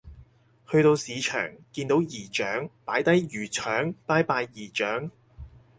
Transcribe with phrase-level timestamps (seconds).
[0.67, 5.11] 去到市場見到姨丈擺低魚腸拜拜姨丈